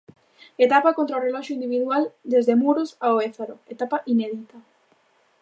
[0.65, 2.03] Etapa contra o reloxo individual
[2.33, 4.57] desde Muros ao Ézaro, etapa inédita.